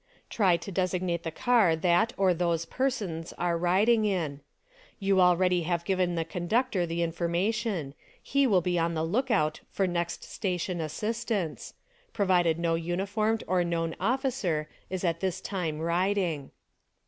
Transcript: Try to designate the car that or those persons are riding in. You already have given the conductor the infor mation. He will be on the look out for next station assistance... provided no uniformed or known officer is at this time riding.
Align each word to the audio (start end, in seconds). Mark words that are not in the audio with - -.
Try 0.31 0.57
to 0.57 0.71
designate 0.71 1.21
the 1.21 1.29
car 1.29 1.75
that 1.75 2.11
or 2.17 2.33
those 2.33 2.65
persons 2.65 3.33
are 3.33 3.55
riding 3.55 4.03
in. 4.03 4.41
You 4.97 5.21
already 5.21 5.61
have 5.61 5.85
given 5.85 6.15
the 6.15 6.25
conductor 6.25 6.87
the 6.87 7.01
infor 7.01 7.29
mation. 7.29 7.93
He 8.19 8.47
will 8.47 8.61
be 8.61 8.79
on 8.79 8.95
the 8.95 9.03
look 9.05 9.29
out 9.29 9.59
for 9.69 9.85
next 9.85 10.23
station 10.23 10.81
assistance... 10.81 11.75
provided 12.13 12.57
no 12.57 12.73
uniformed 12.73 13.43
or 13.45 13.63
known 13.63 13.95
officer 13.99 14.67
is 14.89 15.03
at 15.03 15.19
this 15.19 15.39
time 15.39 15.77
riding. 15.79 16.49